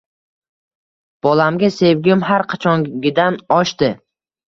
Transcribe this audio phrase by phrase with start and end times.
[1.27, 3.97] Bolamga sevgim har qachongidan oshdi